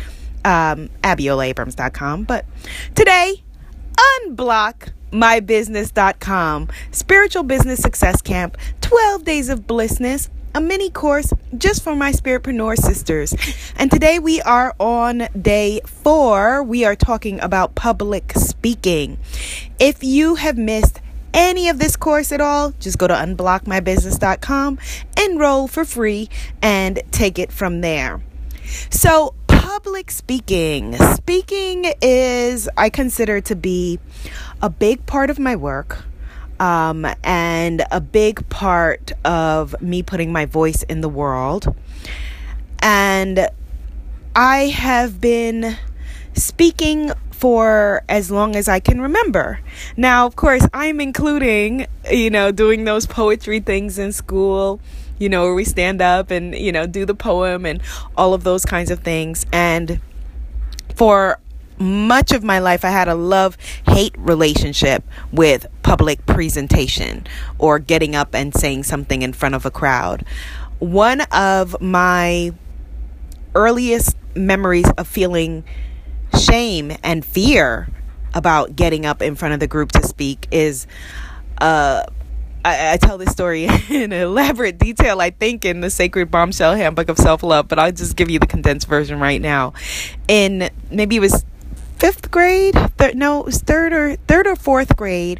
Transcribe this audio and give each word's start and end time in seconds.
um, 0.46 0.90
abiolaabrams.com. 1.04 2.24
But 2.24 2.46
today, 2.96 3.44
unblock 3.98 4.94
mybusiness.com 5.12 6.70
spiritual 6.92 7.44
business 7.44 7.82
success 7.82 8.22
camp 8.22 8.58
12 8.82 9.24
days 9.24 9.50
of 9.50 9.62
blissness 9.62 10.30
a 10.58 10.62
mini 10.62 10.90
course 10.90 11.32
just 11.56 11.84
for 11.84 11.96
my 11.96 12.12
spiritpreneur 12.12 12.76
sisters. 12.78 13.36
And 13.76 13.92
today 13.92 14.18
we 14.18 14.42
are 14.42 14.74
on 14.80 15.28
day 15.40 15.82
four. 15.86 16.64
We 16.64 16.84
are 16.84 16.96
talking 16.96 17.40
about 17.42 17.76
public 17.76 18.34
speaking. 18.34 19.20
If 19.80 20.04
you 20.04 20.34
have 20.36 20.58
missed 20.58 21.00
any 21.32 21.70
of 21.70 21.78
this 21.78 21.96
course 21.96 22.32
at 22.32 22.42
all, 22.42 22.72
just 22.80 22.98
go 22.98 23.08
to 23.08 23.14
unblockmybusiness.com, 23.14 24.80
enroll 25.22 25.68
for 25.68 25.86
free, 25.86 26.28
and 26.62 27.00
take 27.12 27.38
it 27.38 27.52
from 27.52 27.82
there. 27.82 28.20
So, 28.90 29.34
public 29.48 30.12
speaking. 30.12 30.96
Speaking 30.96 31.94
is, 32.02 32.70
I 32.78 32.90
consider 32.90 33.42
to 33.42 33.56
be 33.56 34.00
a 34.62 34.70
big 34.70 35.06
part 35.06 35.30
of 35.30 35.40
my 35.40 35.56
work. 35.56 36.04
Um, 36.60 37.06
and 37.24 37.84
a 37.92 38.02
big 38.02 38.50
part 38.50 39.12
of 39.24 39.80
me 39.80 40.02
putting 40.02 40.32
my 40.32 40.46
voice 40.46 40.82
in 40.82 41.02
the 41.02 41.10
world. 41.10 41.76
And 42.80 43.48
I 44.36 44.68
have 44.68 45.22
been 45.22 45.78
speaking 46.34 47.12
for 47.32 48.04
as 48.10 48.32
long 48.32 48.56
as 48.56 48.68
I 48.68 48.80
can 48.80 49.00
remember. 49.00 49.60
Now, 49.96 50.26
of 50.26 50.36
course, 50.36 50.68
I'm 50.74 51.00
including, 51.00 51.86
you 52.10 52.32
know, 52.32 52.52
doing 52.52 52.84
those 52.84 53.06
poetry 53.06 53.60
things 53.60 54.00
in 54.00 54.12
school, 54.12 54.80
you 55.20 55.30
know, 55.30 55.44
where 55.44 55.54
we 55.54 55.64
stand 55.64 56.02
up 56.02 56.32
and, 56.32 56.56
you 56.56 56.72
know, 56.72 56.88
do 56.88 57.06
the 57.06 57.16
poem 57.16 57.66
and 57.66 57.82
all 58.16 58.34
of 58.34 58.44
those 58.44 58.66
kinds 58.66 58.92
of 58.92 59.00
things. 59.00 59.46
And 59.52 60.00
for 60.96 61.40
much 61.80 62.32
of 62.32 62.44
my 62.44 62.60
life, 62.60 62.84
I 62.84 62.90
had 62.90 63.08
a 63.08 63.16
love 63.16 63.58
hate 63.88 64.16
relationship 64.18 65.04
with 65.32 65.68
public 65.84 66.26
presentation 66.26 67.28
or 67.58 67.80
getting 67.80 68.16
up 68.16 68.34
and 68.34 68.54
saying 68.54 68.84
something 68.84 69.22
in 69.22 69.34
front 69.34 69.56
of 69.56 69.66
a 69.66 69.72
crowd. 69.72 70.26
One 70.80 71.22
of 71.32 71.80
my 71.82 72.52
earliest 73.56 74.16
memories 74.36 74.90
of 74.98 75.08
feeling 75.08 75.64
shame 76.40 76.92
and 77.04 77.26
fear 77.26 77.90
about 78.34 78.76
getting 78.76 79.06
up 79.06 79.22
in 79.22 79.36
front 79.36 79.54
of 79.54 79.60
the 79.60 79.68
group 79.68 79.92
to 79.94 80.04
speak 80.04 80.48
is 80.52 80.86
uh, 81.60 82.04
I, 82.68 82.94
I, 82.94 82.98
tell 82.98 83.18
this 83.18 83.32
story 83.32 83.68
in 83.90 84.12
elaborate 84.12 84.78
detail, 84.78 85.22
I 85.22 85.30
think, 85.30 85.64
in 85.64 85.80
the 85.80 85.90
Sacred 85.90 86.30
Bombshell 86.30 86.76
Handbook 86.76 87.08
of 87.08 87.18
Self 87.18 87.42
Love, 87.42 87.70
but 87.70 87.80
I'll 87.80 87.92
just 87.94 88.18
give 88.18 88.30
you 88.30 88.40
the 88.40 88.48
condensed 88.48 88.88
version 88.88 89.20
right 89.20 89.42
now. 89.42 89.74
In 90.28 90.70
maybe 90.92 91.16
it 91.16 91.22
was 91.22 91.46
fifth 91.98 92.30
grade 92.30 92.76
thir- 92.98 93.14
no 93.14 93.40
it 93.40 93.46
was 93.46 93.58
third 93.60 93.92
or 93.92 94.16
third 94.28 94.46
or 94.46 94.56
fourth 94.56 94.96
grade 94.96 95.40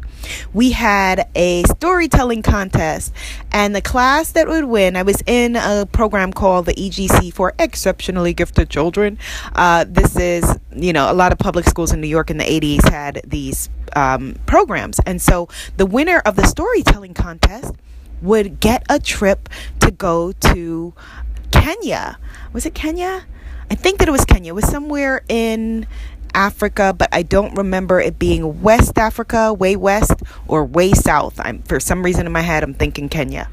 we 0.52 0.72
had 0.72 1.28
a 1.34 1.62
storytelling 1.64 2.42
contest. 2.42 3.12
And 3.52 3.74
the 3.74 3.80
class 3.80 4.32
that 4.32 4.48
would 4.48 4.64
win 4.64 4.96
i 4.96 5.02
was 5.02 5.22
in 5.26 5.56
a 5.56 5.86
program 5.90 6.32
called 6.32 6.66
the 6.66 6.74
egc 6.74 7.32
for 7.32 7.54
exceptionally 7.58 8.34
gifted 8.34 8.68
children. 8.70 9.18
Uh, 9.54 9.84
this 9.88 10.16
is 10.16 10.58
you 10.74 10.92
know 10.92 11.10
a 11.10 11.14
lot 11.14 11.32
of 11.32 11.38
public 11.38 11.64
schools 11.64 11.92
in 11.92 12.00
new 12.00 12.08
york 12.08 12.30
in 12.30 12.38
the 12.38 12.44
80s 12.44 12.88
had 12.88 13.20
these 13.24 13.70
um, 13.96 14.36
programs. 14.46 14.98
And 15.00 15.22
so 15.22 15.48
the 15.76 15.86
winner 15.86 16.18
of 16.26 16.36
the 16.36 16.46
storytelling 16.46 17.14
contest 17.14 17.74
would 18.20 18.60
get 18.60 18.84
a 18.88 18.98
trip 18.98 19.48
to 19.80 19.90
go 19.90 20.32
to 20.32 20.94
kenya. 21.50 22.18
Was 22.52 22.66
it 22.66 22.74
kenya? 22.74 23.26
I 23.70 23.74
think 23.74 23.98
that 23.98 24.08
it 24.08 24.12
was 24.12 24.24
Kenya. 24.24 24.52
It 24.52 24.54
was 24.54 24.66
somewhere 24.66 25.22
in 25.28 25.86
Africa, 26.34 26.94
but 26.96 27.08
I 27.12 27.22
don't 27.22 27.54
remember 27.54 28.00
it 28.00 28.18
being 28.18 28.62
West 28.62 28.98
Africa, 28.98 29.52
way 29.52 29.76
west, 29.76 30.22
or 30.46 30.64
way 30.64 30.92
south. 30.92 31.40
I'm 31.40 31.62
for 31.62 31.80
some 31.80 32.02
reason 32.02 32.26
in 32.26 32.32
my 32.32 32.42
head 32.42 32.62
I'm 32.62 32.74
thinking 32.74 33.08
Kenya. 33.08 33.48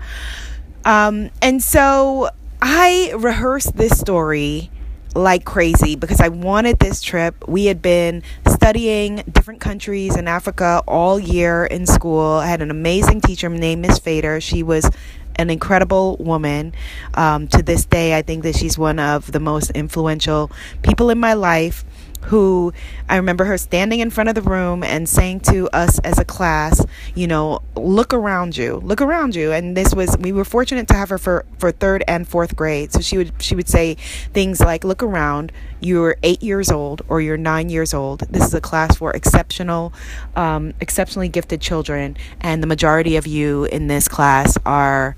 Um, 0.83 1.31
and 1.41 1.61
so 1.63 2.29
I 2.61 3.13
rehearsed 3.17 3.75
this 3.75 3.99
story 3.99 4.69
like 5.15 5.45
crazy 5.45 5.95
because 5.95 6.19
I 6.19 6.27
wanted 6.27 6.79
this 6.79 7.01
trip. 7.01 7.47
We 7.47 7.65
had 7.65 7.81
been 7.81 8.21
studying 8.47 9.23
different 9.31 9.61
countries 9.61 10.15
in 10.15 10.27
Africa 10.27 10.83
all 10.87 11.19
year 11.19 11.65
in 11.65 11.85
school. 11.85 12.33
I 12.33 12.47
had 12.47 12.61
an 12.61 12.69
amazing 12.69 13.21
teacher 13.21 13.49
named 13.49 13.81
Miss 13.81 13.97
Fader. 13.97 14.41
She 14.41 14.61
was 14.61 14.89
an 15.37 15.49
incredible 15.49 16.17
woman. 16.17 16.73
Um, 17.13 17.47
to 17.49 17.63
this 17.63 17.85
day, 17.85 18.17
I 18.17 18.21
think 18.21 18.43
that 18.43 18.55
she's 18.55 18.77
one 18.77 18.99
of 18.99 19.31
the 19.31 19.39
most 19.39 19.71
influential 19.71 20.51
people 20.81 21.09
in 21.09 21.19
my 21.19 21.33
life 21.33 21.85
who 22.25 22.73
I 23.07 23.17
remember 23.17 23.45
her 23.45 23.57
standing 23.57 23.99
in 23.99 24.09
front 24.09 24.29
of 24.29 24.35
the 24.35 24.41
room 24.41 24.83
and 24.83 25.07
saying 25.07 25.41
to 25.41 25.69
us 25.69 25.99
as 25.99 26.17
a 26.17 26.25
class, 26.25 26.85
you 27.13 27.27
know, 27.27 27.61
look 27.75 28.13
around 28.13 28.57
you, 28.57 28.77
look 28.77 29.01
around 29.01 29.35
you. 29.35 29.51
And 29.51 29.77
this 29.77 29.93
was 29.93 30.17
we 30.17 30.31
were 30.31 30.45
fortunate 30.45 30.87
to 30.87 30.93
have 30.95 31.09
her 31.09 31.17
for 31.17 31.45
for 31.59 31.71
third 31.71 32.03
and 32.07 32.27
fourth 32.27 32.55
grade. 32.55 32.91
So 32.91 33.01
she 33.01 33.17
would 33.17 33.33
she 33.41 33.55
would 33.55 33.69
say 33.69 33.95
things 34.33 34.59
like, 34.59 34.83
look 34.83 35.03
around, 35.03 35.51
you're 35.79 36.17
eight 36.23 36.41
years 36.41 36.71
old 36.71 37.03
or 37.07 37.21
you're 37.21 37.37
nine 37.37 37.69
years 37.69 37.93
old. 37.93 38.21
This 38.21 38.45
is 38.45 38.53
a 38.53 38.61
class 38.61 38.97
for 38.97 39.11
exceptional, 39.11 39.93
um, 40.35 40.73
exceptionally 40.81 41.29
gifted 41.29 41.61
children, 41.61 42.17
and 42.41 42.63
the 42.63 42.67
majority 42.67 43.17
of 43.17 43.27
you 43.27 43.65
in 43.65 43.87
this 43.87 44.07
class 44.07 44.57
are. 44.65 45.15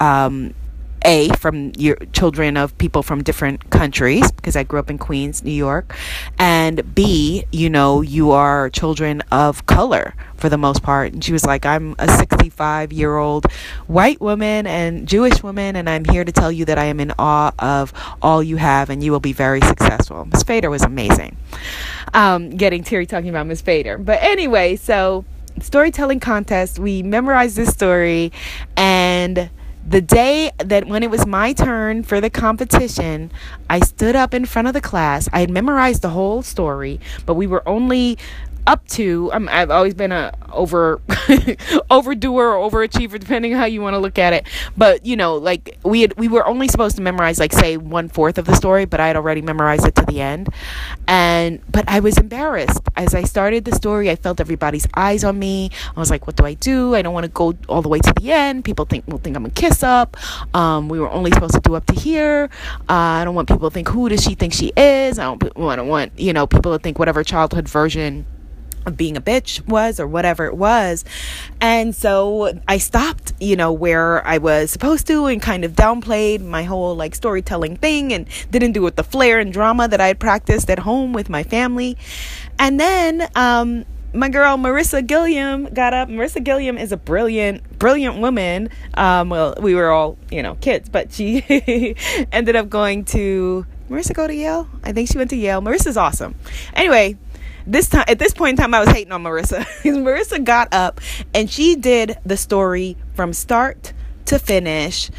Um, 0.00 0.54
a, 1.04 1.28
from 1.38 1.72
your 1.76 1.96
children 2.12 2.56
of 2.56 2.76
people 2.78 3.02
from 3.02 3.22
different 3.22 3.70
countries, 3.70 4.30
because 4.32 4.56
I 4.56 4.62
grew 4.62 4.78
up 4.78 4.90
in 4.90 4.98
Queens, 4.98 5.42
New 5.42 5.52
York, 5.52 5.94
and 6.38 6.94
B, 6.94 7.44
you 7.52 7.68
know, 7.68 8.00
you 8.00 8.30
are 8.30 8.70
children 8.70 9.22
of 9.30 9.66
color 9.66 10.14
for 10.36 10.48
the 10.48 10.58
most 10.58 10.82
part. 10.82 11.12
And 11.12 11.22
she 11.22 11.32
was 11.32 11.44
like, 11.44 11.64
I'm 11.64 11.94
a 11.98 12.08
65 12.08 12.92
year 12.92 13.16
old 13.16 13.50
white 13.86 14.20
woman 14.20 14.66
and 14.66 15.06
Jewish 15.06 15.42
woman, 15.42 15.76
and 15.76 15.88
I'm 15.88 16.04
here 16.04 16.24
to 16.24 16.32
tell 16.32 16.50
you 16.50 16.64
that 16.64 16.78
I 16.78 16.84
am 16.84 17.00
in 17.00 17.12
awe 17.18 17.52
of 17.58 17.92
all 18.22 18.42
you 18.42 18.56
have, 18.56 18.90
and 18.90 19.02
you 19.02 19.12
will 19.12 19.20
be 19.20 19.32
very 19.32 19.60
successful. 19.60 20.24
Miss 20.26 20.42
Fader 20.42 20.70
was 20.70 20.82
amazing. 20.82 21.36
Um, 22.12 22.50
getting 22.50 22.82
teary 22.82 23.06
talking 23.06 23.28
about 23.28 23.46
Miss 23.46 23.60
Fader. 23.60 23.98
But 23.98 24.22
anyway, 24.22 24.76
so 24.76 25.24
storytelling 25.60 26.20
contest, 26.20 26.78
we 26.78 27.02
memorized 27.02 27.56
this 27.56 27.70
story 27.70 28.32
and 28.76 29.50
the 29.86 30.00
day 30.00 30.50
that 30.58 30.86
when 30.86 31.02
it 31.02 31.10
was 31.10 31.26
my 31.26 31.52
turn 31.52 32.02
for 32.02 32.20
the 32.20 32.30
competition, 32.30 33.30
I 33.68 33.80
stood 33.80 34.16
up 34.16 34.32
in 34.32 34.46
front 34.46 34.68
of 34.68 34.74
the 34.74 34.80
class. 34.80 35.28
I 35.32 35.40
had 35.40 35.50
memorized 35.50 36.02
the 36.02 36.10
whole 36.10 36.42
story, 36.42 37.00
but 37.26 37.34
we 37.34 37.46
were 37.46 37.66
only 37.68 38.18
up 38.66 38.86
to 38.88 39.30
I'm, 39.32 39.48
I've 39.48 39.70
always 39.70 39.94
been 39.94 40.12
a 40.12 40.32
over 40.52 41.00
overdoer 41.90 42.54
or 42.54 42.70
overachiever 42.70 43.18
depending 43.18 43.52
how 43.52 43.64
you 43.64 43.80
want 43.80 43.94
to 43.94 43.98
look 43.98 44.18
at 44.18 44.32
it. 44.32 44.46
But 44.76 45.04
you 45.04 45.16
know 45.16 45.36
like 45.36 45.78
we 45.84 46.02
had 46.02 46.16
we 46.16 46.28
were 46.28 46.46
only 46.46 46.68
supposed 46.68 46.96
to 46.96 47.02
memorize 47.02 47.38
like 47.38 47.52
say 47.52 47.76
one 47.76 48.08
fourth 48.08 48.38
of 48.38 48.46
the 48.46 48.54
story 48.54 48.84
but 48.84 49.00
I 49.00 49.06
had 49.06 49.16
already 49.16 49.42
memorized 49.42 49.86
it 49.86 49.94
to 49.96 50.04
the 50.06 50.20
end. 50.20 50.48
And 51.06 51.60
but 51.70 51.88
I 51.88 52.00
was 52.00 52.18
embarrassed. 52.18 52.80
As 52.96 53.14
I 53.14 53.24
started 53.24 53.64
the 53.64 53.74
story 53.74 54.10
I 54.10 54.16
felt 54.16 54.40
everybody's 54.40 54.86
eyes 54.94 55.24
on 55.24 55.38
me. 55.38 55.70
I 55.96 56.00
was 56.00 56.10
like 56.10 56.26
what 56.26 56.36
do 56.36 56.44
I 56.44 56.54
do? 56.54 56.94
I 56.94 57.02
don't 57.02 57.14
want 57.14 57.24
to 57.24 57.30
go 57.30 57.54
all 57.68 57.82
the 57.82 57.88
way 57.88 57.98
to 57.98 58.12
the 58.20 58.32
end. 58.32 58.64
People 58.64 58.84
think 58.84 59.06
will 59.06 59.18
think 59.18 59.36
I'm 59.36 59.46
a 59.46 59.50
kiss 59.50 59.82
up. 59.82 60.16
Um, 60.54 60.88
we 60.88 60.98
were 60.98 61.10
only 61.10 61.30
supposed 61.32 61.54
to 61.54 61.60
do 61.60 61.74
up 61.74 61.86
to 61.86 61.94
here. 61.94 62.48
Uh, 62.88 62.92
I 62.92 63.24
don't 63.24 63.34
want 63.34 63.48
people 63.48 63.68
to 63.68 63.74
think 63.74 63.88
who 63.88 64.08
does 64.08 64.22
she 64.22 64.34
think 64.34 64.52
she 64.52 64.72
is? 64.76 65.18
I 65.18 65.24
don't, 65.24 65.42
I 65.58 65.76
don't 65.76 65.88
want 65.88 66.18
you 66.18 66.32
know 66.32 66.46
people 66.46 66.72
to 66.72 66.78
think 66.78 66.98
whatever 66.98 67.22
childhood 67.22 67.68
version 67.68 68.26
being 68.90 69.16
a 69.16 69.20
bitch 69.20 69.66
was 69.66 69.98
or 70.00 70.06
whatever 70.06 70.46
it 70.46 70.56
was. 70.56 71.04
And 71.60 71.94
so 71.94 72.58
I 72.68 72.78
stopped, 72.78 73.32
you 73.40 73.56
know, 73.56 73.72
where 73.72 74.26
I 74.26 74.38
was 74.38 74.70
supposed 74.70 75.06
to 75.08 75.26
and 75.26 75.40
kind 75.40 75.64
of 75.64 75.72
downplayed 75.72 76.40
my 76.42 76.64
whole 76.64 76.94
like 76.94 77.14
storytelling 77.14 77.76
thing 77.76 78.12
and 78.12 78.26
didn't 78.50 78.72
do 78.72 78.82
with 78.82 78.96
the 78.96 79.04
flair 79.04 79.38
and 79.38 79.52
drama 79.52 79.88
that 79.88 80.00
I 80.00 80.08
had 80.08 80.18
practiced 80.18 80.70
at 80.70 80.80
home 80.80 81.12
with 81.12 81.28
my 81.28 81.42
family. 81.42 81.96
And 82.58 82.78
then 82.78 83.28
um 83.34 83.84
my 84.12 84.28
girl 84.28 84.56
Marissa 84.56 85.04
Gilliam 85.04 85.64
got 85.74 85.92
up. 85.92 86.08
Marissa 86.08 86.42
Gilliam 86.42 86.78
is 86.78 86.92
a 86.92 86.96
brilliant, 86.96 87.78
brilliant 87.80 88.18
woman. 88.18 88.70
Um, 88.94 89.28
well, 89.28 89.54
we 89.60 89.74
were 89.74 89.90
all, 89.90 90.16
you 90.30 90.40
know, 90.40 90.54
kids, 90.54 90.88
but 90.88 91.12
she 91.12 91.42
ended 92.32 92.54
up 92.54 92.70
going 92.70 93.04
to 93.06 93.66
Marissa 93.90 94.14
go 94.14 94.26
to 94.26 94.34
Yale? 94.34 94.68
I 94.82 94.92
think 94.92 95.08
she 95.08 95.18
went 95.18 95.30
to 95.30 95.36
Yale. 95.36 95.60
Marissa's 95.60 95.96
awesome. 95.96 96.34
Anyway, 96.74 97.16
this 97.66 97.88
time 97.88 98.04
at 98.08 98.18
this 98.18 98.34
point 98.34 98.50
in 98.50 98.56
time 98.56 98.74
I 98.74 98.80
was 98.80 98.90
hating 98.90 99.12
on 99.12 99.22
Marissa. 99.22 99.64
Marissa 99.82 100.42
got 100.42 100.72
up 100.72 101.00
and 101.32 101.50
she 101.50 101.76
did 101.76 102.18
the 102.24 102.36
story 102.36 102.96
from 103.14 103.32
start 103.32 103.92
to 104.26 104.38
finish 104.38 105.10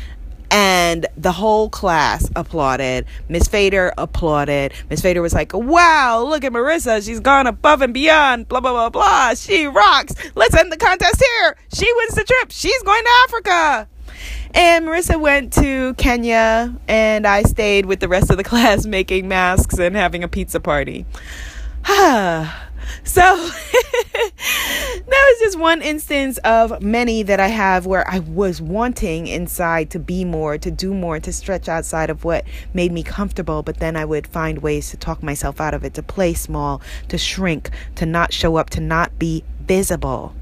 and 0.52 1.08
the 1.18 1.32
whole 1.32 1.70
class 1.70 2.30
applauded. 2.36 3.06
Miss 3.30 3.48
Fader 3.48 3.94
applauded. 3.98 4.74
Miss 4.90 5.02
Fader 5.02 5.22
was 5.22 5.34
like, 5.34 5.54
Wow, 5.54 6.24
look 6.24 6.44
at 6.44 6.52
Marissa. 6.52 7.06
She's 7.06 7.20
gone 7.20 7.48
above 7.48 7.82
and 7.82 7.94
beyond. 7.94 8.48
Blah, 8.48 8.60
blah, 8.60 8.72
blah, 8.72 8.90
blah. 8.90 9.34
She 9.34 9.66
rocks. 9.66 10.14
Let's 10.36 10.56
end 10.56 10.72
the 10.72 10.78
contest 10.78 11.22
here. 11.22 11.58
She 11.74 11.92
wins 11.96 12.16
the 12.16 12.24
trip. 12.24 12.52
She's 12.52 12.82
going 12.84 13.04
to 13.04 13.12
Africa. 13.26 13.88
And 14.54 14.86
Marissa 14.86 15.20
went 15.20 15.52
to 15.54 15.94
Kenya, 15.96 16.74
and 16.88 17.28
I 17.28 17.44
stayed 17.44 17.88
with 17.88 18.00
the 18.00 18.08
rest 18.08 18.30
of 18.30 18.38
the 18.38 18.44
class 18.46 18.86
making 18.86 19.28
masks 19.28 19.78
and 19.78 19.96
having 19.96 20.24
a 20.24 20.30
pizza 20.30 20.62
party. 20.62 21.06
So 23.04 23.22
that 23.22 25.06
was 25.08 25.40
just 25.40 25.60
one 25.60 25.82
instance 25.82 26.38
of 26.40 26.82
many 26.82 27.24
that 27.24 27.40
I 27.40 27.48
have 27.48 27.86
where 27.86 28.08
I 28.10 28.20
was 28.20 28.62
wanting 28.62 29.28
inside 29.28 29.90
to 29.92 30.00
be 30.00 30.26
more, 30.26 30.58
to 30.58 30.72
do 30.72 30.94
more, 30.94 31.20
to 31.20 31.32
stretch 31.32 31.70
outside 31.70 32.10
of 32.10 32.24
what 32.24 32.46
made 32.74 32.92
me 32.92 33.04
comfortable, 33.04 33.64
but 33.64 33.80
then 33.80 33.96
I 33.96 34.06
would 34.06 34.28
find 34.28 34.60
ways 34.60 34.90
to 34.92 34.98
talk 34.98 35.24
myself 35.24 35.62
out 35.62 35.74
of 35.74 35.84
it, 35.84 35.94
to 35.96 36.04
play 36.04 36.34
small, 36.34 36.82
to 37.10 37.18
shrink, 37.18 37.70
to 37.96 38.06
not 38.06 38.34
show 38.34 38.56
up, 38.56 38.70
to 38.72 38.82
not 38.82 39.18
be 39.20 39.44
visible. 39.62 40.36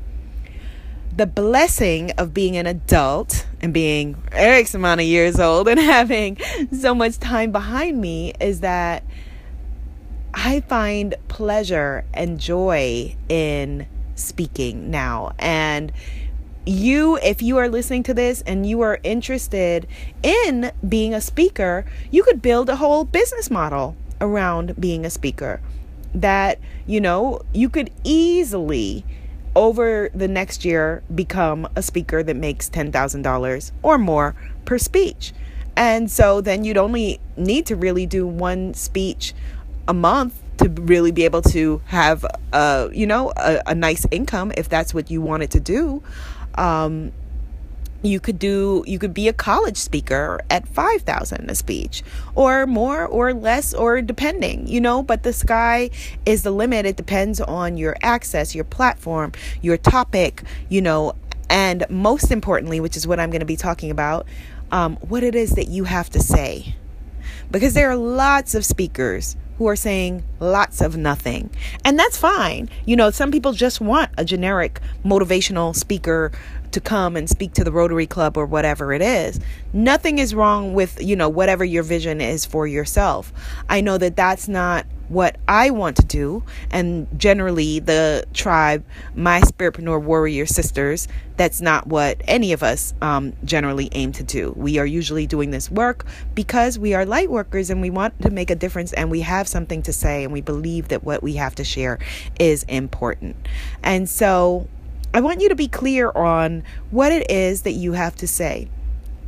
The 1.15 1.27
blessing 1.27 2.11
of 2.11 2.33
being 2.33 2.57
an 2.57 2.65
adult 2.65 3.45
and 3.61 3.73
being 3.73 4.21
X 4.31 4.73
amount 4.73 5.01
of 5.01 5.07
years 5.07 5.39
old 5.39 5.67
and 5.67 5.79
having 5.81 6.37
so 6.71 6.95
much 6.95 7.19
time 7.19 7.51
behind 7.51 8.01
me 8.01 8.33
is 8.39 8.61
that 8.61 9.03
I 10.33 10.61
find 10.61 11.15
pleasure 11.27 12.05
and 12.13 12.39
joy 12.39 13.15
in 13.29 13.87
speaking 14.15 14.89
now. 14.89 15.33
And 15.37 15.91
you, 16.65 17.17
if 17.17 17.41
you 17.41 17.57
are 17.57 17.69
listening 17.69 18.03
to 18.03 18.13
this 18.13 18.41
and 18.41 18.65
you 18.65 18.81
are 18.81 18.99
interested 19.03 19.87
in 20.23 20.71
being 20.87 21.13
a 21.13 21.21
speaker, 21.21 21.85
you 22.09 22.23
could 22.23 22.41
build 22.41 22.69
a 22.69 22.77
whole 22.77 23.03
business 23.03 23.51
model 23.51 23.95
around 24.19 24.79
being 24.79 25.05
a 25.05 25.09
speaker. 25.09 25.61
That, 26.15 26.59
you 26.87 27.01
know, 27.01 27.41
you 27.53 27.69
could 27.69 27.91
easily 28.03 29.05
over 29.55 30.09
the 30.15 30.27
next 30.27 30.65
year 30.65 31.03
become 31.13 31.67
a 31.75 31.81
speaker 31.83 32.23
that 32.23 32.35
makes 32.35 32.69
$10,000 32.69 33.71
or 33.83 33.97
more 33.97 34.35
per 34.65 34.77
speech. 34.77 35.33
And 35.75 36.09
so 36.09 36.41
then 36.41 36.63
you'd 36.63 36.77
only 36.77 37.19
need 37.35 37.65
to 37.67 37.75
really 37.75 38.05
do 38.05 38.25
one 38.25 38.73
speech 38.73 39.33
a 39.87 39.93
month 39.93 40.39
to 40.57 40.69
really 40.69 41.11
be 41.11 41.25
able 41.25 41.41
to 41.41 41.81
have 41.85 42.25
a 42.51 42.89
you 42.93 43.07
know 43.07 43.33
a, 43.37 43.61
a 43.67 43.75
nice 43.75 44.05
income 44.11 44.51
if 44.57 44.69
that's 44.69 44.93
what 44.93 45.09
you 45.09 45.21
wanted 45.21 45.51
to 45.51 45.59
do. 45.59 46.03
Um, 46.55 47.11
you 48.01 48.19
could 48.19 48.37
do 48.37 48.83
you 48.85 48.99
could 48.99 49.13
be 49.13 49.27
a 49.29 49.33
college 49.33 49.77
speaker 49.77 50.41
at 50.49 50.67
5000 50.67 51.49
a 51.49 51.55
speech 51.55 52.03
or 52.35 52.67
more 52.67 53.05
or 53.05 53.33
less 53.33 53.73
or 53.73 54.01
depending 54.01 54.67
you 54.67 54.81
know 54.81 55.01
but 55.01 55.23
the 55.23 55.31
sky 55.33 55.89
is 56.25 56.43
the 56.43 56.51
limit. 56.51 56.85
It 56.85 56.97
depends 56.97 57.39
on 57.39 57.77
your 57.77 57.95
access 58.01 58.53
your 58.53 58.65
platform 58.65 59.31
your 59.61 59.77
topic 59.77 60.43
you 60.67 60.81
know 60.81 61.15
and 61.49 61.85
most 61.89 62.29
importantly 62.29 62.79
which 62.79 62.97
is 62.97 63.07
what 63.07 63.19
i'm 63.19 63.29
going 63.29 63.39
to 63.39 63.45
be 63.45 63.55
talking 63.55 63.89
about 63.91 64.25
um, 64.73 64.97
what 64.97 65.23
it 65.23 65.35
is 65.35 65.51
that 65.51 65.67
you 65.67 65.83
have 65.83 66.09
to 66.09 66.19
say. 66.19 66.75
Because 67.51 67.75
there 67.75 67.91
are 67.91 67.95
lots 67.95 68.55
of 68.55 68.65
speakers 68.65 69.37
who 69.57 69.67
are 69.67 69.75
saying 69.75 70.23
lots 70.39 70.81
of 70.81 70.97
nothing. 70.97 71.49
And 71.85 71.97
that's 71.97 72.17
fine. 72.17 72.69
You 72.85 72.95
know, 72.95 73.11
some 73.11 73.31
people 73.31 73.53
just 73.53 73.81
want 73.81 74.11
a 74.17 74.25
generic 74.25 74.79
motivational 75.05 75.75
speaker 75.75 76.31
to 76.73 76.81
come 76.81 77.15
and 77.15 77.29
speak 77.29 77.53
to 77.53 77.63
the 77.63 77.71
Rotary 77.71 78.07
Club 78.07 78.37
or 78.37 78.45
whatever 78.45 78.93
it 78.93 79.01
is. 79.01 79.39
Nothing 79.71 80.19
is 80.19 80.35
wrong 80.35 80.73
with, 80.73 81.01
you 81.01 81.15
know, 81.15 81.29
whatever 81.29 81.63
your 81.63 81.83
vision 81.83 82.21
is 82.21 82.45
for 82.45 82.67
yourself. 82.67 83.31
I 83.69 83.81
know 83.81 83.97
that 83.97 84.15
that's 84.15 84.47
not 84.47 84.85
what 85.09 85.37
I 85.47 85.69
want 85.69 85.97
to 85.97 86.05
do, 86.05 86.43
and 86.71 87.07
generally 87.17 87.79
the 87.79 88.25
tribe, 88.33 88.83
my 89.15 89.41
spiritpreneur 89.41 90.01
warrior 90.01 90.45
sisters, 90.45 91.07
that's 91.37 91.61
not 91.61 91.87
what 91.87 92.21
any 92.27 92.53
of 92.53 92.63
us 92.63 92.93
um, 93.01 93.33
generally 93.43 93.89
aim 93.91 94.11
to 94.13 94.23
do. 94.23 94.53
We 94.55 94.77
are 94.79 94.85
usually 94.85 95.27
doing 95.27 95.51
this 95.51 95.69
work 95.69 96.05
because 96.33 96.79
we 96.79 96.93
are 96.93 97.05
light 97.05 97.29
workers 97.29 97.69
and 97.69 97.81
we 97.81 97.89
want 97.89 98.19
to 98.21 98.29
make 98.29 98.49
a 98.49 98.55
difference 98.55 98.93
and 98.93 99.11
we 99.11 99.21
have 99.21 99.47
something 99.47 99.81
to 99.83 99.93
say 99.93 100.23
and 100.23 100.33
we 100.33 100.41
believe 100.41 100.87
that 100.87 101.03
what 101.03 101.21
we 101.21 101.33
have 101.33 101.55
to 101.55 101.63
share 101.63 101.99
is 102.39 102.63
important. 102.63 103.35
And 103.83 104.09
so 104.09 104.67
I 105.13 105.21
want 105.21 105.41
you 105.41 105.49
to 105.49 105.55
be 105.55 105.67
clear 105.67 106.11
on 106.11 106.63
what 106.91 107.11
it 107.11 107.29
is 107.29 107.61
that 107.63 107.73
you 107.73 107.93
have 107.93 108.15
to 108.17 108.27
say 108.27 108.69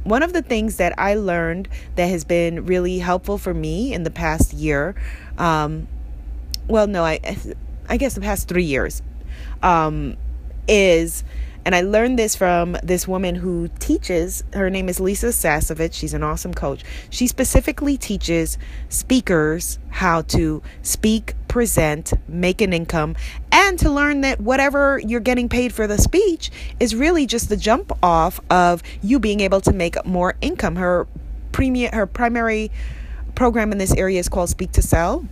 one 0.04 0.22
of 0.22 0.34
the 0.34 0.44
things 0.44 0.78
that 0.78 0.94
I 1.00 1.16
learned 1.16 1.68
that 1.96 2.06
has 2.06 2.24
been 2.24 2.68
really 2.68 3.00
helpful 3.00 3.40
for 3.40 3.56
me 3.56 3.92
in 3.92 4.04
the 4.04 4.12
past 4.12 4.54
year 4.54 4.94
um, 5.38 5.88
well, 6.68 6.88
no, 6.88 7.04
I, 7.04 7.20
I 7.90 7.98
guess 7.98 8.16
the 8.16 8.22
past 8.22 8.48
three 8.48 8.64
years, 8.64 9.02
um, 9.62 10.18
is, 10.68 11.24
and 11.64 11.76
I 11.76 11.82
learned 11.82 12.18
this 12.18 12.36
from 12.36 12.78
this 12.84 13.08
woman 13.08 13.36
who 13.36 13.70
teaches. 13.80 14.44
Her 14.54 14.70
name 14.70 14.90
is 14.90 15.00
Lisa 15.00 15.28
Sasevich. 15.28 15.94
She's 15.94 16.14
an 16.14 16.24
awesome 16.24 16.54
coach. 16.54 16.84
She 17.10 17.28
specifically 17.28 17.98
teaches 17.98 18.58
speakers 18.90 19.80
how 19.90 20.24
to 20.24 20.62
speak, 20.82 21.34
present, 21.56 22.12
make 22.28 22.60
an 22.60 22.74
income, 22.74 23.16
and 23.50 23.80
to 23.80 23.90
learn 23.90 24.19
that 24.19 24.42
whatever 24.42 25.00
you're 25.07 25.22
getting 25.22 25.48
paid 25.48 25.74
for 25.74 25.88
the 25.88 25.98
speech 25.98 26.52
is 26.81 26.94
really 26.94 27.25
just 27.25 27.48
the 27.48 27.56
jump 27.56 27.94
off 28.04 28.42
of 28.50 28.84
you 29.02 29.19
being 29.19 29.40
able 29.40 29.62
to 29.62 29.72
make 29.72 29.96
more 30.06 30.36
income. 30.42 30.75
Her 30.75 31.07
premium, 31.54 31.94
her 31.94 32.07
primary 32.07 32.72
program 33.36 33.72
in 33.72 33.78
this 33.78 33.94
area 33.94 34.19
is 34.19 34.28
called 34.28 34.50
Speak 34.50 34.74
to 34.74 34.81
Sell. 34.81 35.25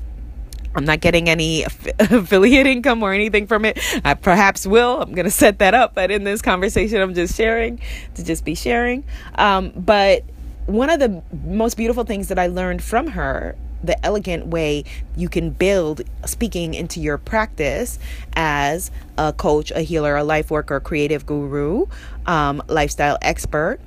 I'm 0.74 0.86
not 0.86 1.02
getting 1.02 1.28
any 1.28 1.64
affiliate 2.00 2.68
income 2.68 3.04
or 3.04 3.12
anything 3.12 3.46
from 3.46 3.66
it. 3.66 3.78
I 4.06 4.14
perhaps 4.14 4.66
will. 4.66 5.02
I'm 5.02 5.12
going 5.12 5.26
to 5.26 5.30
set 5.30 5.60
that 5.60 5.74
up. 5.74 5.94
But 5.94 6.10
in 6.10 6.24
this 6.24 6.42
conversation, 6.42 7.02
I'm 7.02 7.14
just 7.14 7.36
sharing 7.36 7.82
to 8.16 8.24
just 8.24 8.46
be 8.46 8.56
sharing. 8.56 9.04
Um, 9.36 9.74
but 9.76 10.24
one 10.68 10.90
of 10.90 11.02
the 11.02 11.22
most 11.46 11.76
beautiful 11.76 12.06
things 12.06 12.30
that 12.30 12.40
I 12.40 12.48
learned 12.48 12.82
from 12.82 13.08
her 13.08 13.58
the 13.84 14.04
elegant 14.06 14.48
way 14.48 14.84
you 15.16 15.30
can 15.30 15.50
build 15.50 16.02
speaking 16.26 16.74
into 16.74 17.00
your 17.00 17.18
practice 17.18 18.00
as 18.34 18.92
a 19.18 19.34
coach, 19.34 19.72
a 19.72 19.82
healer, 19.82 20.16
a 20.16 20.24
life 20.24 20.50
worker, 20.50 20.80
creative 20.80 21.26
guru, 21.26 21.86
um, 22.26 22.64
lifestyle 22.68 23.18
expert 23.22 23.80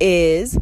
is 0.00 0.58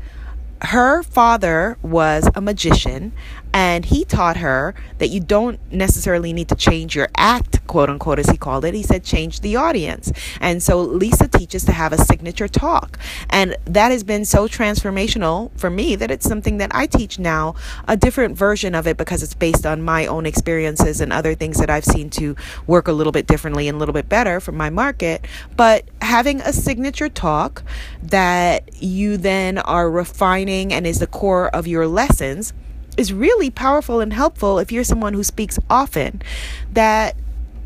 her 0.62 1.02
father 1.02 1.76
was 1.82 2.28
a 2.34 2.40
magician 2.40 3.12
and 3.54 3.84
he 3.84 4.04
taught 4.04 4.38
her 4.38 4.74
that 4.98 5.08
you 5.08 5.20
don't 5.20 5.60
necessarily 5.72 6.32
need 6.32 6.48
to 6.48 6.56
change 6.56 6.96
your 6.96 7.08
act, 7.16 7.64
quote 7.68 7.88
unquote, 7.88 8.18
as 8.18 8.28
he 8.28 8.36
called 8.36 8.64
it. 8.64 8.74
He 8.74 8.82
said, 8.82 9.04
change 9.04 9.40
the 9.40 9.54
audience. 9.54 10.12
And 10.40 10.60
so 10.60 10.80
Lisa 10.80 11.28
teaches 11.28 11.64
to 11.66 11.72
have 11.72 11.92
a 11.92 11.98
signature 11.98 12.48
talk. 12.48 12.98
And 13.30 13.56
that 13.64 13.92
has 13.92 14.02
been 14.02 14.24
so 14.24 14.48
transformational 14.48 15.56
for 15.56 15.70
me 15.70 15.94
that 15.94 16.10
it's 16.10 16.28
something 16.28 16.56
that 16.58 16.74
I 16.74 16.86
teach 16.86 17.20
now, 17.20 17.54
a 17.86 17.96
different 17.96 18.36
version 18.36 18.74
of 18.74 18.88
it 18.88 18.96
because 18.96 19.22
it's 19.22 19.34
based 19.34 19.64
on 19.64 19.82
my 19.82 20.04
own 20.06 20.26
experiences 20.26 21.00
and 21.00 21.12
other 21.12 21.36
things 21.36 21.58
that 21.58 21.70
I've 21.70 21.84
seen 21.84 22.10
to 22.10 22.34
work 22.66 22.88
a 22.88 22.92
little 22.92 23.12
bit 23.12 23.28
differently 23.28 23.68
and 23.68 23.76
a 23.76 23.78
little 23.78 23.92
bit 23.92 24.08
better 24.08 24.40
for 24.40 24.50
my 24.50 24.68
market. 24.68 25.24
But 25.56 25.84
having 26.02 26.40
a 26.40 26.52
signature 26.52 27.08
talk 27.08 27.62
that 28.02 28.82
you 28.82 29.16
then 29.16 29.58
are 29.58 29.88
refining 29.88 30.72
and 30.72 30.88
is 30.88 30.98
the 30.98 31.06
core 31.06 31.54
of 31.54 31.68
your 31.68 31.86
lessons 31.86 32.52
is 32.96 33.12
really 33.12 33.50
powerful 33.50 34.00
and 34.00 34.12
helpful 34.12 34.58
if 34.58 34.70
you're 34.72 34.84
someone 34.84 35.14
who 35.14 35.24
speaks 35.24 35.58
often. 35.68 36.22
That 36.72 37.16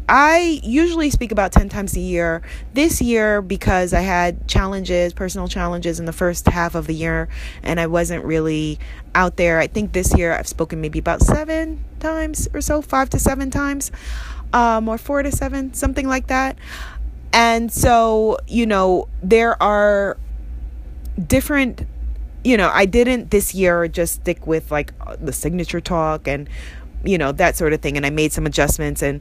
I 0.08 0.60
usually 0.62 1.10
speak 1.10 1.32
about 1.32 1.52
10 1.52 1.68
times 1.68 1.94
a 1.94 2.00
year. 2.00 2.40
This 2.72 3.02
year, 3.02 3.42
because 3.42 3.92
I 3.92 4.00
had 4.00 4.48
challenges, 4.48 5.12
personal 5.12 5.48
challenges 5.48 6.00
in 6.00 6.06
the 6.06 6.14
first 6.14 6.46
half 6.48 6.74
of 6.74 6.86
the 6.86 6.94
year, 6.94 7.28
and 7.62 7.78
I 7.78 7.86
wasn't 7.88 8.24
really 8.24 8.78
out 9.14 9.36
there. 9.36 9.58
I 9.58 9.66
think 9.66 9.92
this 9.92 10.16
year 10.16 10.32
I've 10.32 10.48
spoken 10.48 10.80
maybe 10.80 10.98
about 10.98 11.20
seven 11.20 11.84
times 12.00 12.48
or 12.54 12.62
so, 12.62 12.80
five 12.80 13.10
to 13.10 13.18
seven 13.18 13.50
times, 13.50 13.90
um, 14.54 14.88
or 14.88 14.96
four 14.96 15.22
to 15.22 15.30
seven, 15.30 15.74
something 15.74 16.08
like 16.08 16.28
that. 16.28 16.56
And 17.34 17.70
so, 17.70 18.38
you 18.46 18.64
know, 18.64 19.08
there 19.22 19.62
are 19.62 20.16
different 21.26 21.86
you 22.48 22.56
know, 22.56 22.70
I 22.72 22.86
didn't 22.86 23.30
this 23.30 23.54
year 23.54 23.86
just 23.88 24.14
stick 24.14 24.46
with 24.46 24.70
like 24.70 24.94
uh, 25.02 25.16
the 25.20 25.34
signature 25.34 25.82
talk 25.82 26.26
and 26.26 26.48
you 27.04 27.18
know 27.18 27.30
that 27.30 27.56
sort 27.56 27.72
of 27.72 27.80
thing 27.80 27.96
and 27.96 28.04
i 28.04 28.10
made 28.10 28.32
some 28.32 28.44
adjustments 28.44 29.04
and 29.04 29.20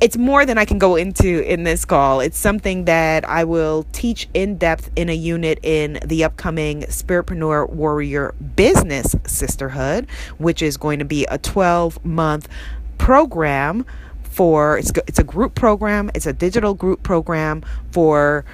it's 0.00 0.16
more 0.16 0.44
than 0.44 0.58
i 0.58 0.64
can 0.64 0.76
go 0.76 0.96
into 0.96 1.40
in 1.48 1.62
this 1.62 1.84
call. 1.84 2.18
It's 2.18 2.36
something 2.36 2.86
that 2.86 3.24
i 3.28 3.44
will 3.44 3.86
teach 3.92 4.28
in 4.34 4.58
depth 4.58 4.90
in 4.96 5.08
a 5.08 5.12
unit 5.12 5.60
in 5.62 6.00
the 6.04 6.24
upcoming 6.24 6.82
spiritpreneur 6.82 7.70
warrior 7.70 8.34
business 8.56 9.14
sisterhood 9.24 10.08
which 10.38 10.62
is 10.62 10.76
going 10.76 10.98
to 10.98 11.04
be 11.04 11.24
a 11.26 11.38
12 11.38 12.04
month 12.04 12.48
program 12.98 13.86
for 14.24 14.78
it's, 14.78 14.90
it's 15.06 15.20
a 15.20 15.24
group 15.24 15.54
program 15.54 16.10
it's 16.16 16.26
a 16.26 16.32
digital 16.32 16.74
group 16.74 17.04
program 17.04 17.62
for 17.92 18.44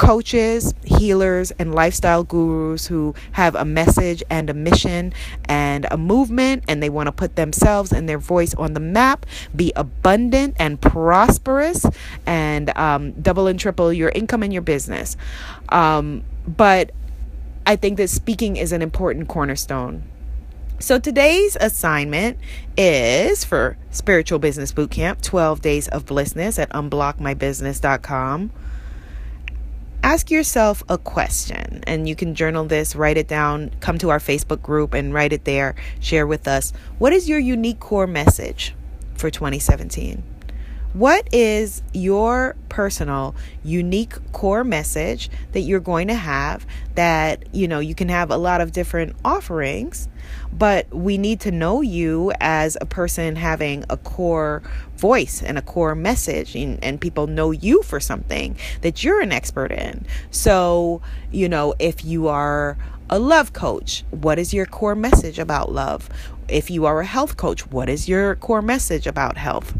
coaches, 0.00 0.72
healers, 0.82 1.50
and 1.58 1.74
lifestyle 1.74 2.24
gurus 2.24 2.86
who 2.86 3.14
have 3.32 3.54
a 3.54 3.66
message 3.66 4.22
and 4.30 4.48
a 4.48 4.54
mission 4.54 5.12
and 5.44 5.86
a 5.90 5.98
movement, 5.98 6.64
and 6.66 6.82
they 6.82 6.88
want 6.88 7.06
to 7.06 7.12
put 7.12 7.36
themselves 7.36 7.92
and 7.92 8.08
their 8.08 8.16
voice 8.16 8.54
on 8.54 8.72
the 8.72 8.80
map, 8.80 9.26
be 9.54 9.74
abundant 9.76 10.56
and 10.58 10.80
prosperous, 10.80 11.84
and 12.24 12.74
um, 12.78 13.12
double 13.20 13.46
and 13.46 13.60
triple 13.60 13.92
your 13.92 14.08
income 14.14 14.42
and 14.42 14.54
your 14.54 14.62
business. 14.62 15.18
Um, 15.68 16.24
but 16.48 16.92
I 17.66 17.76
think 17.76 17.98
that 17.98 18.08
speaking 18.08 18.56
is 18.56 18.72
an 18.72 18.80
important 18.80 19.28
cornerstone. 19.28 20.04
So 20.78 20.98
today's 20.98 21.58
assignment 21.60 22.38
is 22.74 23.44
for 23.44 23.76
Spiritual 23.90 24.38
Business 24.38 24.72
Bootcamp 24.72 25.20
12 25.20 25.60
Days 25.60 25.88
of 25.88 26.06
Blissness 26.06 26.58
at 26.58 26.70
unblockmybusiness.com 26.70 28.50
ask 30.10 30.28
yourself 30.28 30.82
a 30.88 30.98
question 30.98 31.84
and 31.86 32.08
you 32.08 32.16
can 32.16 32.34
journal 32.34 32.64
this, 32.64 32.96
write 32.96 33.16
it 33.16 33.28
down, 33.28 33.70
come 33.78 33.96
to 33.96 34.10
our 34.10 34.18
Facebook 34.18 34.60
group 34.60 34.92
and 34.92 35.14
write 35.14 35.32
it 35.32 35.44
there, 35.44 35.76
share 36.00 36.26
with 36.26 36.48
us. 36.48 36.72
What 36.98 37.12
is 37.12 37.28
your 37.28 37.38
unique 37.38 37.78
core 37.78 38.08
message 38.08 38.74
for 39.14 39.30
2017? 39.30 40.20
What 40.92 41.32
is 41.32 41.84
your 41.92 42.56
personal 42.68 43.36
unique 43.62 44.14
core 44.32 44.64
message 44.64 45.30
that 45.52 45.60
you're 45.60 45.78
going 45.78 46.08
to 46.08 46.14
have 46.14 46.66
that, 46.96 47.54
you 47.54 47.68
know, 47.68 47.78
you 47.78 47.94
can 47.94 48.08
have 48.08 48.32
a 48.32 48.36
lot 48.36 48.60
of 48.60 48.72
different 48.72 49.14
offerings, 49.24 50.08
but 50.52 50.92
we 50.92 51.16
need 51.16 51.38
to 51.42 51.52
know 51.52 51.80
you 51.80 52.32
as 52.40 52.76
a 52.80 52.86
person 52.86 53.36
having 53.36 53.84
a 53.88 53.96
core 53.96 54.64
voice 54.96 55.44
and 55.44 55.56
a 55.56 55.62
core 55.62 55.94
message 55.94 56.56
and, 56.56 56.82
and 56.82 57.00
people 57.00 57.28
know 57.28 57.52
you 57.52 57.82
for 57.82 58.00
something 58.00 58.56
that 58.80 59.04
you're 59.04 59.20
an 59.20 59.30
expert 59.30 59.70
in. 59.70 60.04
So, 60.32 61.02
you 61.30 61.48
know, 61.48 61.72
if 61.78 62.04
you 62.04 62.26
are 62.26 62.76
a 63.08 63.20
love 63.20 63.52
coach, 63.52 64.04
what 64.10 64.40
is 64.40 64.52
your 64.52 64.66
core 64.66 64.96
message 64.96 65.38
about 65.38 65.70
love? 65.70 66.08
If 66.48 66.68
you 66.68 66.84
are 66.86 66.98
a 66.98 67.06
health 67.06 67.36
coach, 67.36 67.70
what 67.70 67.88
is 67.88 68.08
your 68.08 68.34
core 68.34 68.62
message 68.62 69.06
about 69.06 69.36
health? 69.36 69.72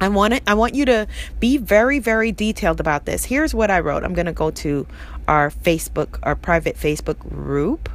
I 0.00 0.08
want 0.08 0.34
it, 0.34 0.42
I 0.46 0.54
want 0.54 0.74
you 0.74 0.84
to 0.86 1.06
be 1.40 1.56
very, 1.56 1.98
very 1.98 2.32
detailed 2.32 2.80
about 2.80 3.06
this. 3.06 3.24
Here's 3.24 3.54
what 3.54 3.70
I 3.70 3.80
wrote. 3.80 4.04
I'm 4.04 4.14
going 4.14 4.26
to 4.26 4.32
go 4.32 4.50
to 4.50 4.86
our 5.26 5.50
Facebook, 5.50 6.18
our 6.22 6.34
private 6.34 6.76
Facebook 6.76 7.18
group, 7.18 7.88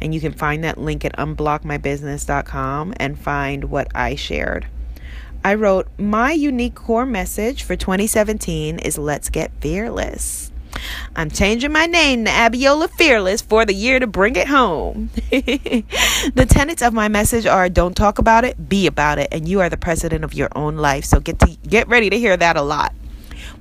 and 0.00 0.14
you 0.14 0.20
can 0.20 0.32
find 0.32 0.64
that 0.64 0.78
link 0.78 1.04
at 1.04 1.16
unblockmybusiness.com 1.16 2.94
and 2.96 3.18
find 3.18 3.64
what 3.64 3.88
I 3.94 4.14
shared. 4.14 4.66
I 5.44 5.54
wrote, 5.54 5.88
My 5.98 6.32
unique 6.32 6.76
core 6.76 7.06
message 7.06 7.64
for 7.64 7.74
2017 7.74 8.78
is 8.78 8.96
let's 8.96 9.28
get 9.28 9.50
fearless. 9.60 10.51
I'm 11.16 11.30
changing 11.30 11.72
my 11.72 11.86
name 11.86 12.24
to 12.24 12.30
Abiola 12.30 12.90
Fearless 12.90 13.42
for 13.42 13.64
the 13.64 13.74
year 13.74 13.98
to 13.98 14.06
bring 14.06 14.36
it 14.36 14.48
home. 14.48 15.10
the 15.30 16.46
tenets 16.48 16.82
of 16.82 16.92
my 16.92 17.08
message 17.08 17.46
are 17.46 17.68
don't 17.68 17.96
talk 17.96 18.18
about 18.18 18.44
it, 18.44 18.68
be 18.68 18.86
about 18.86 19.18
it, 19.18 19.28
and 19.32 19.48
you 19.48 19.60
are 19.60 19.68
the 19.68 19.76
president 19.76 20.24
of 20.24 20.34
your 20.34 20.48
own 20.54 20.76
life. 20.76 21.04
So 21.04 21.20
get 21.20 21.38
to 21.40 21.56
get 21.68 21.88
ready 21.88 22.10
to 22.10 22.18
hear 22.18 22.36
that 22.36 22.56
a 22.56 22.62
lot. 22.62 22.94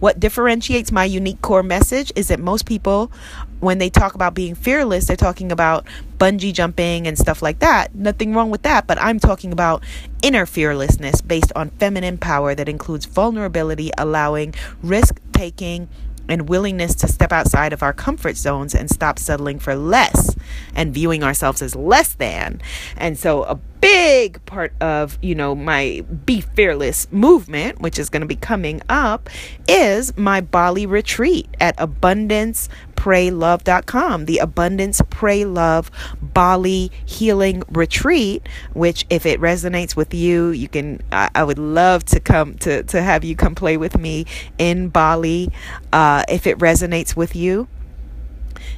What 0.01 0.19
differentiates 0.19 0.91
my 0.91 1.05
unique 1.05 1.43
core 1.43 1.61
message 1.61 2.11
is 2.15 2.29
that 2.29 2.39
most 2.39 2.65
people, 2.65 3.11
when 3.59 3.77
they 3.77 3.91
talk 3.91 4.15
about 4.15 4.33
being 4.33 4.55
fearless, 4.55 5.05
they're 5.05 5.15
talking 5.15 5.51
about 5.51 5.85
bungee 6.17 6.53
jumping 6.53 7.05
and 7.05 7.17
stuff 7.19 7.43
like 7.43 7.59
that. 7.59 7.93
Nothing 7.93 8.33
wrong 8.33 8.49
with 8.49 8.63
that, 8.63 8.87
but 8.87 8.99
I'm 8.99 9.19
talking 9.19 9.51
about 9.51 9.83
inner 10.23 10.47
fearlessness 10.47 11.21
based 11.21 11.51
on 11.55 11.69
feminine 11.69 12.17
power 12.17 12.55
that 12.55 12.67
includes 12.67 13.05
vulnerability, 13.05 13.91
allowing 13.95 14.55
risk 14.81 15.19
taking 15.33 15.87
and 16.27 16.47
willingness 16.49 16.95
to 16.95 17.07
step 17.07 17.31
outside 17.31 17.73
of 17.73 17.83
our 17.83 17.93
comfort 17.93 18.37
zones 18.37 18.73
and 18.73 18.89
stop 18.89 19.19
settling 19.19 19.59
for 19.59 19.75
less 19.75 20.35
and 20.75 20.93
viewing 20.93 21.23
ourselves 21.23 21.61
as 21.61 21.75
less 21.75 22.13
than. 22.13 22.61
And 22.97 23.17
so 23.17 23.43
a 23.43 23.55
big 23.55 24.43
part 24.45 24.73
of, 24.79 25.17
you 25.21 25.33
know, 25.35 25.55
my 25.55 26.05
be 26.25 26.41
fearless 26.41 27.11
movement, 27.11 27.81
which 27.81 27.97
is 27.97 28.09
going 28.09 28.21
to 28.21 28.27
be 28.27 28.35
coming 28.35 28.81
up, 28.89 29.29
is 29.67 30.15
my 30.17 30.39
Bali 30.41 30.85
retreat 30.85 31.49
at 31.59 31.75
abundance 31.77 32.69
praylove.com, 33.01 34.25
the 34.25 34.37
Abundance 34.37 35.01
Pray 35.09 35.43
Love 35.43 35.89
Bali 36.21 36.91
Healing 37.03 37.63
Retreat, 37.67 38.47
which 38.73 39.07
if 39.09 39.25
it 39.25 39.41
resonates 39.41 39.95
with 39.95 40.13
you, 40.13 40.49
you 40.49 40.67
can 40.67 41.01
I, 41.11 41.31
I 41.33 41.43
would 41.43 41.57
love 41.57 42.05
to 42.05 42.19
come 42.19 42.59
to 42.59 42.83
to 42.83 43.01
have 43.01 43.23
you 43.23 43.35
come 43.35 43.55
play 43.55 43.75
with 43.75 43.97
me 43.97 44.27
in 44.59 44.89
Bali. 44.89 45.49
Uh, 45.91 46.23
if 46.29 46.45
it 46.45 46.59
resonates 46.59 47.15
with 47.15 47.35
you, 47.35 47.67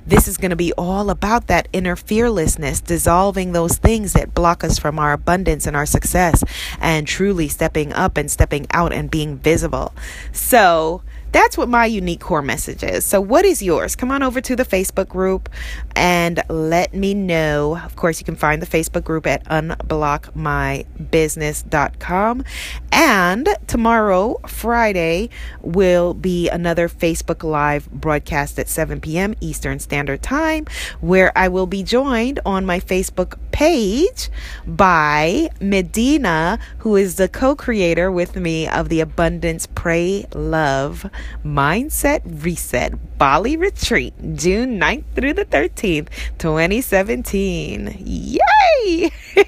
this 0.07 0.29
is 0.29 0.37
going 0.37 0.51
to 0.51 0.55
be 0.55 0.71
all 0.77 1.09
about 1.09 1.47
that 1.47 1.67
inner 1.73 1.97
fearlessness, 1.97 2.79
dissolving 2.79 3.51
those 3.51 3.75
things 3.75 4.13
that 4.13 4.33
block 4.33 4.63
us 4.63 4.79
from 4.79 4.99
our 4.99 5.11
abundance 5.11 5.67
and 5.67 5.75
our 5.75 5.85
success, 5.85 6.45
and 6.79 7.05
truly 7.05 7.49
stepping 7.49 7.91
up 7.91 8.15
and 8.15 8.31
stepping 8.31 8.67
out 8.71 8.93
and 8.93 9.11
being 9.11 9.37
visible. 9.37 9.93
So, 10.31 11.03
that's 11.33 11.57
what 11.57 11.67
my 11.67 11.87
unique 11.87 12.21
core 12.21 12.41
message 12.41 12.83
is. 12.83 13.05
So, 13.05 13.19
what 13.19 13.43
is 13.43 13.61
yours? 13.61 13.97
Come 13.97 14.11
on 14.11 14.23
over 14.23 14.39
to 14.39 14.55
the 14.55 14.63
Facebook 14.63 15.09
group 15.09 15.49
and 15.95 16.41
let 16.47 16.93
me 16.93 17.13
know. 17.13 17.77
Of 17.83 17.95
course, 17.95 18.19
you 18.19 18.25
can 18.25 18.35
find 18.35 18.61
the 18.61 18.67
Facebook 18.67 19.03
group 19.03 19.27
at 19.27 19.43
unblockmybusiness.com. 19.45 22.43
And 22.91 23.49
tomorrow, 23.67 24.39
Friday, 24.47 25.29
will 25.61 26.13
be 26.13 26.49
another 26.49 26.87
Facebook 26.87 27.43
Live 27.43 27.89
broadcast 27.91 28.59
at 28.59 28.69
7 28.69 29.01
p.m. 29.01 29.33
Eastern 29.41 29.79
Standard 29.79 30.21
Time, 30.21 30.67
where 31.01 31.35
I 31.35 31.47
will 31.47 31.65
be 31.65 31.81
joined 31.81 32.39
on 32.45 32.63
my 32.65 32.79
Facebook 32.79 33.39
page 33.51 34.29
by 34.67 35.49
Medina, 35.59 36.59
who 36.79 36.95
is 36.95 37.15
the 37.15 37.27
co 37.27 37.55
creator 37.55 38.11
with 38.11 38.35
me 38.35 38.67
of 38.67 38.89
the 38.89 38.99
Abundance 38.99 39.65
Pray 39.65 40.25
Love 40.35 41.09
Mindset 41.43 42.21
Reset 42.43 43.17
Bali 43.17 43.57
Retreat, 43.57 44.13
June 44.35 44.79
9th 44.79 45.03
through 45.15 45.33
the 45.33 45.45
13th, 45.45 46.09
2017. 46.37 47.97
Yay! 47.99 49.11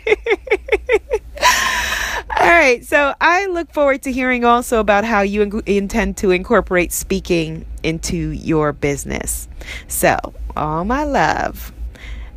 All 2.37 2.47
right, 2.51 2.83
so 2.83 3.13
I 3.21 3.45
look 3.47 3.71
forward 3.71 4.03
to 4.03 4.11
hearing 4.11 4.43
also 4.43 4.79
about 4.79 5.05
how 5.05 5.21
you 5.21 5.41
in- 5.41 5.63
intend 5.65 6.17
to 6.17 6.31
incorporate 6.31 6.91
speaking 6.91 7.65
into 7.83 8.15
your 8.31 8.73
business. 8.73 9.47
So, 9.87 10.17
all 10.55 10.83
my 10.85 11.03
love, 11.03 11.71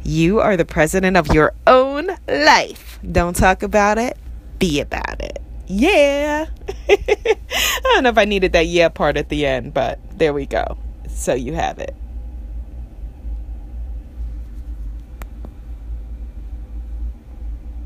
you 0.04 0.40
are 0.40 0.56
the 0.56 0.64
president 0.64 1.16
of 1.16 1.26
your 1.28 1.52
own 1.66 2.10
life. 2.28 2.98
Don't 3.10 3.34
talk 3.34 3.62
about 3.62 3.98
it, 3.98 4.16
be 4.58 4.80
about 4.80 5.20
it 5.20 5.42
yeah. 5.68 6.46
I 6.88 7.80
don't 7.82 8.04
know 8.04 8.10
if 8.10 8.18
I 8.18 8.24
needed 8.24 8.52
that 8.52 8.66
yeah 8.66 8.88
part 8.88 9.16
at 9.16 9.28
the 9.28 9.46
end, 9.46 9.74
but 9.74 9.98
there 10.18 10.32
we 10.32 10.46
go. 10.46 10.78
So 11.08 11.34
you 11.34 11.54
have 11.54 11.78
it. 11.78 11.94